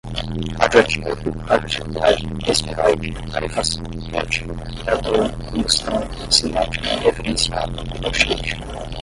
[0.59, 1.11] radioativo,
[1.45, 4.51] radioatividade, esferoide, rarefação, reativo,
[4.83, 8.55] reator, combustão, cinética, referencial, ricochete